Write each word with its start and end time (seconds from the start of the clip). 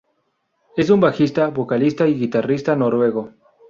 Es 0.77 0.89
un 0.89 0.99
bajista, 0.99 1.49
vocalista 1.49 2.07
y 2.07 2.15
guitarrista 2.17 2.75
noruego. 2.75 3.33